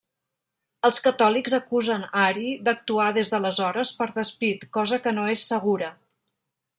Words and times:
Els 0.87 0.99
catòlics 1.07 1.53
acusen 1.57 2.07
Ari 2.21 2.55
d'actuar 2.69 3.07
des 3.19 3.31
d'aleshores 3.33 3.95
per 4.01 4.11
despit, 4.19 4.69
cosa 4.79 5.03
que 5.05 5.15
no 5.19 5.29
és 5.35 5.49
segura. 5.55 5.93